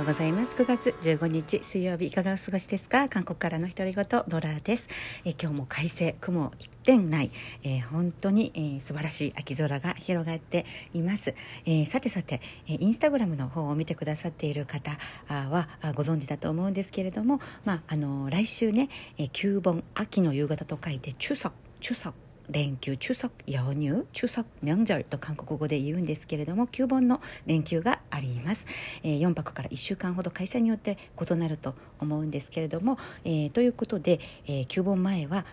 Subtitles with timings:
[0.00, 0.54] ようございます。
[0.54, 3.10] 9月15日水曜日いかがお過ごしですか？
[3.10, 4.88] 韓国からの独り言ドラです。
[5.26, 7.30] え今日も快晴雲一点ない、
[7.64, 10.64] えー、本当に、えー、素晴らしい秋空が広がって
[10.94, 11.34] います、
[11.66, 14.96] えー、さてさて、えインスタグラムの方を見てくださっている方
[15.28, 18.88] はご存知だと思うんですけれどもまああの来週ね、
[19.18, 22.14] え旧盆秋の夕方と書いて中足中足
[22.50, 28.66] 連休中足夜入中足명절と韓国語で言うんですけれども9本の連休があります、
[29.02, 35.44] えー、4泊から1週間ほど会社によって異なると思うんですけれども、えー、ということで、えー、9本前は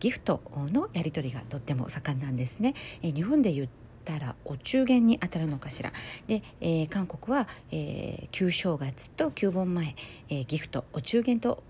[0.00, 0.40] ギフト
[0.72, 2.74] のやり取りがとっても盛んなんですね。
[3.02, 3.68] え日本で言っ
[4.04, 5.92] たらお中元にあたるのかしら
[6.26, 9.94] で、えー、韓国は、えー、旧正月と旧盆前、
[10.28, 11.62] えー、ギフトお中元と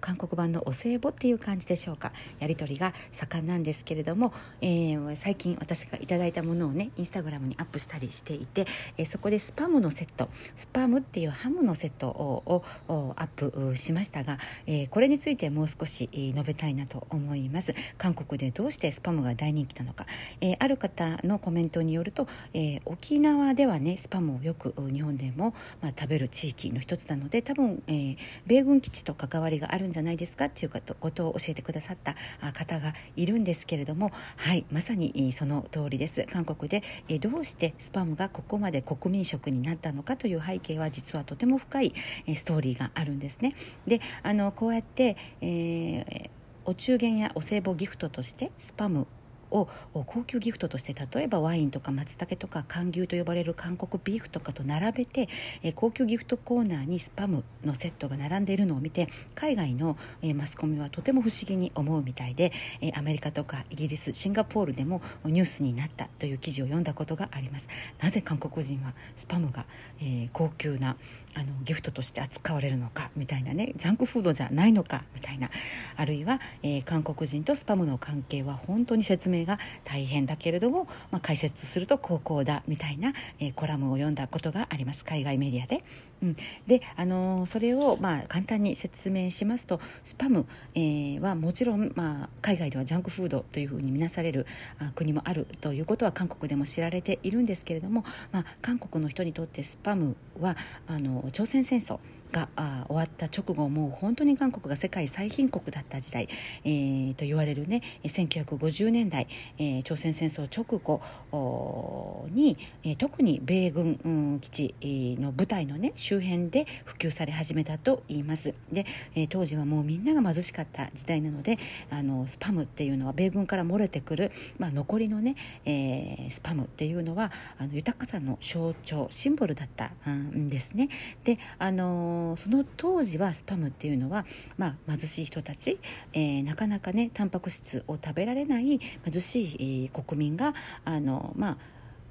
[0.00, 2.12] 韓国版のお歳暮っていう感じでしょうか。
[2.38, 17.74] やり取りが盛んなんですけれども、えー、最近私がいただいたものをねインスタグラムにアップしたりしていて、えー、そこでスパムのセットスパムっていうハムのセットをアップしましたが、えー、これについてもう少し述べたいなと思います。
[17.98, 20.06] 韓国でどうしてスパムが大人気なのか、
[20.40, 30.48] えある方のコメントによると、え沖縄ではねスパムをよく日本でも、まあ、食べる地域の一つなので多分、え米軍基地と関わりがあるんじゃないですか？
[30.48, 32.16] ということを教えてくださった
[32.52, 36.24] 方がいるんですけれどもはいまさにその通りです。
[36.30, 36.82] 韓国で
[37.18, 41.92] どうしてスパムがここまで国民食になったのかという背景は実はとても深い
[42.34, 43.54] ストーリーがあるんですね。
[43.86, 46.30] であのこうやって、えー
[46.66, 49.06] お中元やお歳暮ギフトとしてスパム
[49.50, 55.28] を高級ギフトとして例えばワインとか松茸とか韓牛と呼ばれる韓国ビーフとかと並べて、
[55.62, 67.68] え高級ギフトコーナーにスパムのセットが並んでいるのを見て海外の、えマスコミはとても不思議に思うみたいで、えアメリカとかイギリスシンガポールでもニュースになったという記事を読んだことがあります。
[68.00, 69.64] なぜ韓国人はスパムが、
[70.00, 70.96] え高級な
[71.34, 75.50] あのギフトとして扱われるのかみたいなねジャンクフードじゃないのかみたいな。
[75.96, 85.84] あるいは、えー、韓国人とスパムの関係は本当に説明が大変だけれども、まあ、解説すると高校だみたいな、えー、コラムを読んだことがあります海外メディアで。
[86.22, 86.36] うん、
[86.66, 94.46] で、あのー、それを、まあ、簡単に説明しますとスパム、えー、はもちろん、まあ、海外ではジャンクフードというふうに見なされる
[94.78, 101.98] あ国もあるということは韓国でも知られているんですけれども、まあ、韓国の人にとってスパムはあの朝鮮戦争
[102.30, 102.48] が
[102.88, 106.28] 終わった直後もう本当に韓国が世界最貧国だった時代、
[106.64, 109.26] えー、と言われるね1950年代、
[109.58, 114.74] えー、朝鮮戦争直後に、えー、特に米軍、うん、基地
[115.20, 118.54] の部隊のね周辺で普及され始めたと言います。
[118.72, 121.58] で、えー、当時はもうみんなが貧しかった時代なので
[121.90, 130.88] あのスパムっていうのは米軍から漏れてくる、まあ、残りのね、えー、スパムっていうのはあの豊かさの象徴シンボルだったんですね。
[131.24, 134.24] であのその当時はスパムっていうのは、
[134.56, 135.78] まあ、貧しい人たち、
[136.12, 140.54] えー、なかなかねタンパク質を食べられない貧しい国民が
[140.84, 141.56] あの、まあ、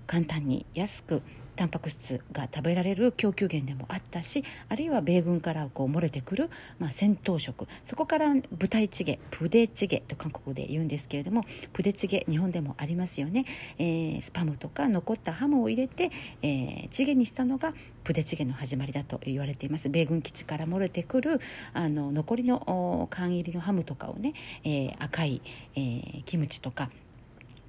[0.09, 1.22] 簡単に安く
[1.56, 6.50] タンパク質が食べられる供給源でもあったしあるいは米軍からこう漏れてくる、
[6.80, 13.46] まあ、戦闘食そこから部隊チゲプデチゲと韓国で言うんですけれどもプデチゲ日本でもありますよね、
[13.78, 19.90] えー、スパムとか残ったハムを入れて、えー、チゲにしたのがプデチゲの始まりだと言われています。
[19.90, 21.40] 米軍基地から漏れてくる
[21.74, 24.34] あの残りの缶入りのハムとかをね、
[24.64, 25.41] えー、赤い、
[25.76, 26.90] えー、キムチとか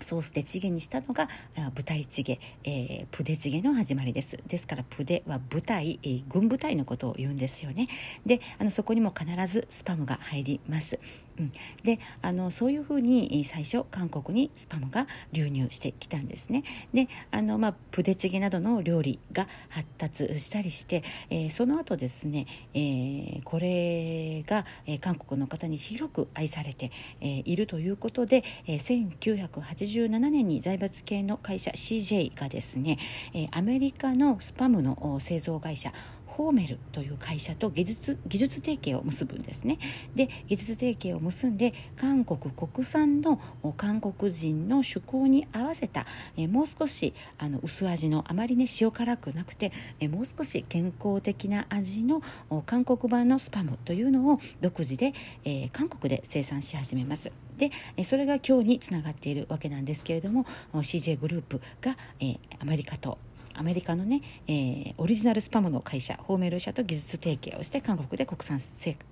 [0.00, 4.38] ソースでチゲにしたのが舞台チゲ、えー、プデチゲの始まりです。
[4.46, 7.88] ですからプデは舞台、えー、軍部隊のことを言うんですよね。
[8.26, 10.98] であのそこにも必ずスパムが入ります。
[11.40, 11.52] うん、
[11.82, 16.64] であのそういうふうに最初韓国にスパムが流入してきたんですね。
[16.92, 32.98] であの、まあ、プデチゲなどの料理が発達したりして、えー、その後ですね、えー、これが、えー、韓国の方に広く愛されて、えー、いるということで、えー、1987年に財閥系の会社 CJ がですね、
[33.32, 35.92] えー、アメリカのスパムの製造会社
[36.36, 39.78] フォーメルという会社と技術技術提携を結ぶんですね。
[40.14, 43.40] で技術提携を結んで韓国国産の
[43.76, 46.06] 韓国人の趣向に合わせた
[46.36, 52.22] えもう少しあの薄味のあまりね塩辛くなくてえもう少し健康的な味の
[52.66, 57.32] 韓国版のスパムというのを独自で、えー、韓国で生産し始めます。
[57.58, 57.70] で
[58.04, 63.18] それが今日につながっているわけなんですけれども CJ グループが、えー、アメリカと
[63.54, 68.60] アメリカのね、えー、オリジナルスパムの会社ホーメル社と技術提携をして韓国で国産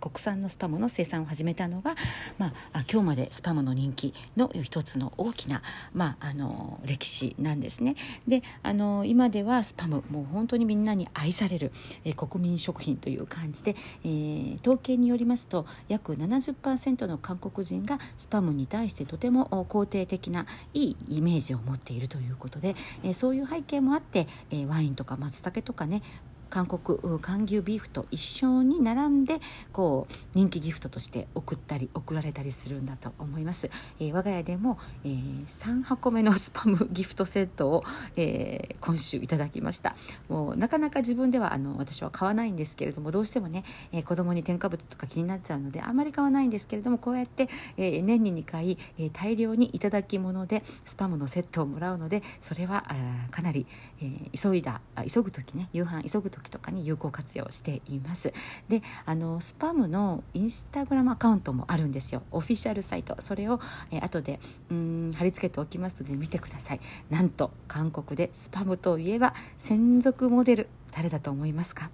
[0.00, 1.96] 国産のスパムの生産を始めたのが、
[2.38, 5.62] まあ、今日までスパムの人気の一つの大きな、
[5.92, 7.96] まあ、あの歴史なんですね。
[8.26, 11.72] であの今ではスパムもう本当にみんなに愛される、
[12.04, 13.74] えー、国民食品という感じで、
[14.04, 26.02] えー、統計によりますと約70%の韓国人がスパムに対してとても肯定的ないいイメージを持っているということで、えー、そういう背景もあって、えー、ワインとか松茸とかね
[26.50, 29.40] 韓国韓牛ビーフと一緒に並んで
[29.72, 37.84] こう人気ギフトとして送ったり送られたりするんだと思います、えー、我が家でも、えー、3箱目のスパムギフトセットを、
[38.16, 39.96] えー、今週いただきました。
[40.28, 53.66] もうなかなか自分ではあの私は買わないんですけれどもどうしてもね、えー、子供に添加物とか気になっちゃうのであんまり買わないんですけれどもこうやって、えー、年に2回、えー、大量にいただき物でスパムのセットをもらうのでそれはあかなり、
[54.00, 54.80] えー、急いだ
[55.12, 58.32] 急ぐ時ね夕飯急ぐ時時とかに有効活用しています。
[58.68, 62.22] であのスパムのインスタグラムアカウントもあるんですよ。
[62.30, 63.16] オフィシャルサイト。
[63.20, 64.40] それを、え後で
[64.70, 66.80] うん貼り付けておきますので見てください。
[67.10, 70.68] なんと韓国でスパムといえば専属モデル。
[70.92, 71.90] 誰だと思いますか？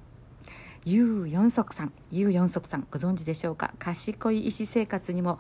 [0.86, 3.72] ユウ・ヨンソクさんユウ・ヨンソクさんご存知でしょうか？
[3.78, 5.38] 賢い医師生活にも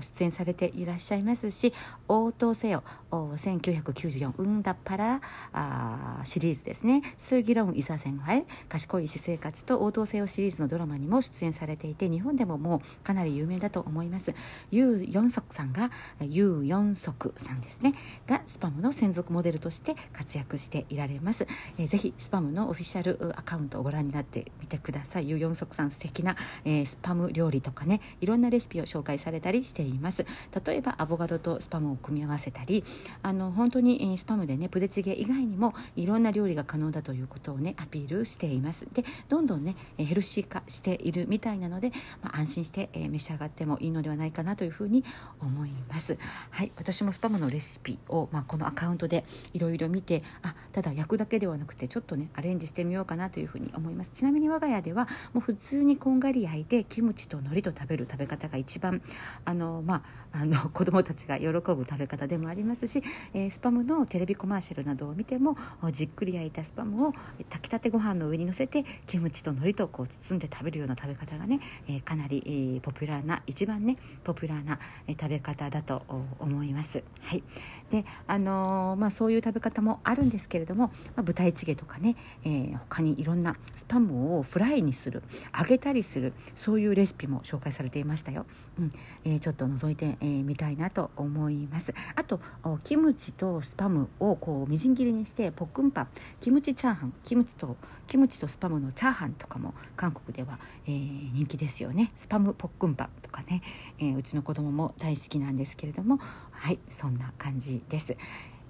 [0.00, 1.72] 出演されていらっしゃいますし
[2.06, 5.20] 応答せよ1994 응답하라
[5.52, 7.02] あシリーズですね。
[7.18, 14.34] 슬기로운 의사생활賢い医師生活と応答せよシリーズのドラマにも出演されていて日本でももうかなり有名だと思います。
[14.70, 15.90] ユウ・ヨンソクさんが
[16.20, 17.94] ユウ・ヨンソクさんですね。
[18.26, 21.46] がスパムの専属モデルとして活躍していられます、
[21.78, 25.28] えー、ぜひスパムのオフィシャルアカウントをご覧になってみてください。
[25.28, 30.24] ユヨンソクさん素敵な、えー、スパム料理とかねいろんなレシピを紹介されたりしています。
[30.64, 32.84] 例えばアボカドとスパムを組み合わせたり
[33.22, 38.86] あの本当に、えー、スパムでねプデチゲ以外にもいろんな料理が可能だということをねアピールしています。
[38.92, 41.92] でどんどんねヘルシー化しているみたいなので、
[42.22, 45.04] まあ、安心して、えー、召し上がってもいいのではないかなというふうに
[45.40, 46.18] 思います。
[46.50, 46.72] はい。
[46.76, 54.10] 私もスパムのレシピを、まあ、このアカウントでいろいろ見てあただ焼くだけではなくてちょっとねアレンジしてみようかなというふうに思います。
[54.12, 59.00] ちなみに我が家ではもう普通にこんがり焼いてキムチと海苔と食べる食べ方が一番
[59.44, 60.02] あの、ま
[60.32, 63.02] あ、あの 子どもたちが喜ぶ食べ方でもありますし、
[63.32, 65.56] えー、スパムのテレビコマーシャルなどを見ても
[65.92, 67.12] じっくり焼いたスパムを
[67.48, 76.02] 炊きたてご飯の上にのせてキムチと海苔とこう包んで食べるような食べ方がね、えー、かなり、えー、ポピュラーな一番ねポピュラーな、え食べ方だと
[76.38, 77.02] 思います。
[77.20, 77.42] はい
[77.90, 85.22] であのまあ、そういう食べ方もあるんですけれども、まあ、プデチゲとかね、えー、他にいろんなスパムをフライにする
[85.56, 88.46] 揚げたりするそういうレシピも紹介されていましたよ、
[88.78, 88.92] うん。
[89.24, 91.94] えー、ちょっと覗いてみ、えー、たいなと思います。
[92.14, 92.40] あと
[92.82, 96.08] キムチとスパムをこうみじん切りにしてポックンパ
[96.40, 97.76] キムチチャーハンキムチと
[98.06, 102.12] キムチとスパムのチャーハンとかも韓国では、えー、人気ですよね。
[102.14, 103.62] スパムポックンパとかね、
[103.98, 106.18] えー、うちの子供も大好きなんですけれども。
[106.50, 108.16] はいそんな感じです。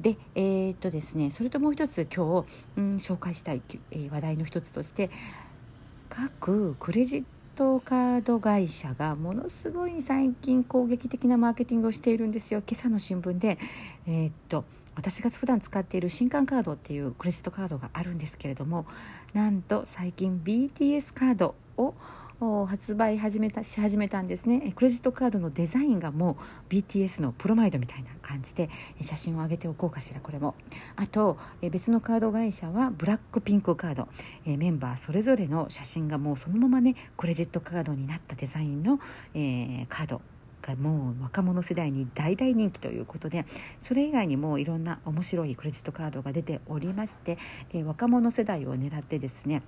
[0.01, 5.11] でえー、っとですねそれともう一つ今日、うん、紹介したい、えー、話題の一つとして
[6.11, 7.25] 各クレジッ
[7.55, 12.63] トカード会社がものすごい最近攻撃的なマーケティングをしているんですよ。
[12.67, 13.59] 今朝の新聞で
[14.07, 14.65] えー、っと
[14.97, 18.87] 私が普段使っている新刊カードっていうクレジットカードがあるんですけれども
[19.35, 21.95] なんと最近 BTS カードを
[22.67, 24.73] 発売始めたし始めたんですね。
[24.75, 26.39] クレジットカードのデザインがも
[26.71, 28.71] う BTS のプロマイドみたいな感じで
[29.03, 30.55] 写真を上げておこうかしらこれも。
[30.97, 31.37] あと
[31.71, 34.09] 別のカード会社はブラックピンクカード。
[34.47, 39.01] メンバーそれぞれの写真がもうそのままねクレジットカードになったデザインの、
[39.35, 40.23] え、カード
[40.63, 43.45] がもう若者世代に大大人気ということで
[43.81, 47.37] それ以外にもいろんな面白いクレジットカードが出ておりまして、
[47.75, 49.63] え、若者世代を狙ってですね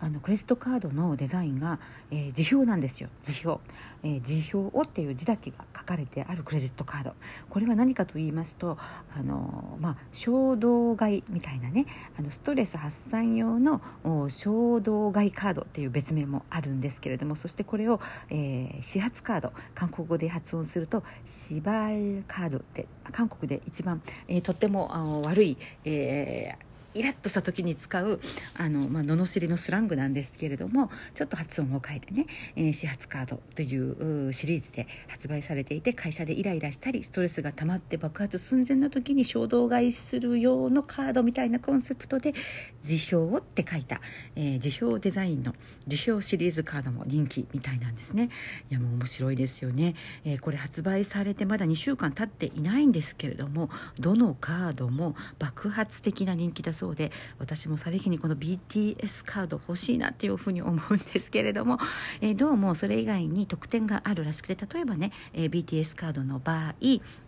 [0.00, 1.78] あのクレジットカードのデザインが、
[2.10, 3.10] えー、辞表なんですよ。
[3.22, 3.62] 辞表、
[4.02, 7.14] えー、辞表をっていう字だけが書かれてあるクレジットカード。
[7.48, 8.78] これは何かと言いますと
[9.14, 11.86] あの、まあ、衝動買いみたいなね。
[12.18, 13.82] あのストレス発散用の
[14.28, 19.52] 衝動買いカードっていう別名もあるんですけれどもそしてこれを、えー、始発カード。
[19.74, 28.20] 韓国語で発音するとシバルカードって韓国で一番、えー、とってもあの悪い、えーイラッとした時に使う
[28.56, 42.34] あの、まあ、罵りのスラングなんですけれどもちょっと発音を変えてね、えー、始発カードというシリーズで発売されていて会社でイライラしたりストレスが溜まって爆発寸前の時に衝動買いする用のカードみたいなコンセプトで
[42.82, 44.00] 辞表をって書いた、
[44.36, 45.54] えー、辞表デザインの
[45.86, 48.30] 辞表シリーズカードも人気みたいなんですね。
[48.70, 49.94] いやもう面白いですよね、
[50.24, 61.78] えー、これ発売されてまだ2週間経っていないんですけれどもどのカードも爆発的な人気だそうで私もさりげにこの BTS カード欲しいなっていうふうに思うんですけれども、
[62.22, 66.74] えー、どうもそれ以外に特典があるらしくて例えばね、えー、BTS カードの場合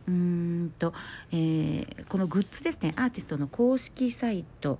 [0.08, 0.92] うんと、
[1.30, 4.78] えー、このグッズですねアーティストの公式サイト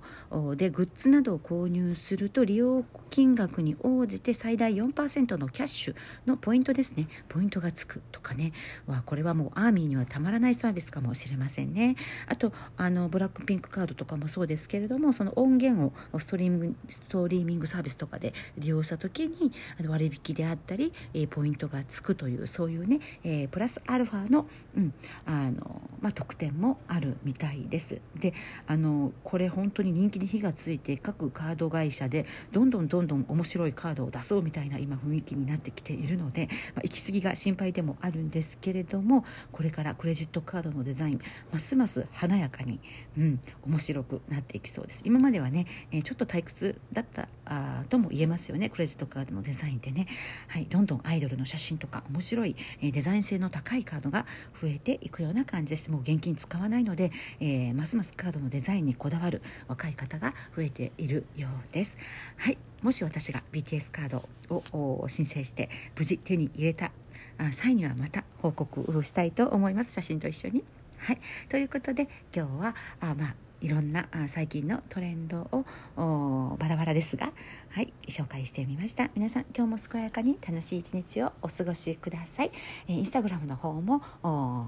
[0.55, 7.07] でグッズなどを購入すると利用金額に応じて最大4%のキャッシュのポイントですね。
[7.29, 8.53] ポイントがつくとかね。
[8.87, 11.95] わこれはもうアーミーにはたまらないサービスかもしれませんね。
[12.27, 19.51] あとあのブラックピンクカードとかもそうですけれどもその音源をストリーミングストリーミングサービスとかで利用した時に
[19.87, 24.93] 割引であったり、えポイントがつくというそういうね、えー、プラスアルファの,、うん
[25.25, 28.01] あのまあ、特典もあるみたいです。
[28.19, 28.33] で
[28.67, 41.21] あのこれ本当に人気に火がついて各カード会社でどんどんどんどん面白いカードを出そうみたいな今雰囲気になってきているので、まあ、行き過ぎが心配でもあるんですけれどもこれからクレジットカードのデザイン
[41.53, 42.81] ますます華やかに、
[43.17, 45.03] うん、面白くなっていきそうです。
[45.05, 50.07] 今まではね、えー、ちょっと退屈だったあとも言えますよねクレジットカードのデザインでね、
[50.47, 54.25] はい、どんどんアイドルの写真とか面白い、え、デザイン性の高いカードが
[54.61, 55.91] 増えていくような感じです。
[55.91, 61.97] もう現金使わないので、えー、ますますカードのデザインにこだわる若い方が増えているようです。
[62.37, 62.57] はい。
[62.81, 66.91] もし私が BTS カードを申請して無事手に入れた
[67.51, 69.93] 際にはまた報告したいと思います。
[69.93, 70.63] 写真と一緒に。
[70.97, 71.19] はい、
[71.49, 75.47] ということで今日はあまあいろんな最近のトレンド
[75.95, 77.31] をバラバラですが、
[77.69, 79.09] はい、紹介してみました。
[79.15, 82.51] 皆さん今日も健やかに楽しい一日をお過ごしください、
[82.89, 84.01] えー、インスタグラムの方も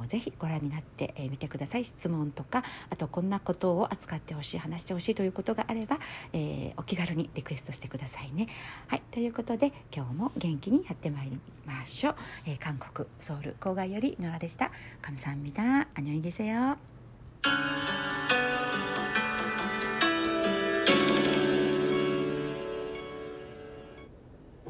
[0.07, 1.83] ぜひご覧になってみ、えー、てください。
[1.83, 5.99] 質問とかあとこんなことを扱ってほしい話してほしいということがあれば、
[6.31, 8.47] えー、お気軽にリクエストしてくださいね。
[8.87, 14.71] はいということで今日も元気にやってまいりましょう、えー、韓国ソウル郊外よりノラでした。
[15.01, 16.77] 神さんみだあにょいげせよ